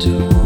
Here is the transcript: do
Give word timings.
do 0.00 0.39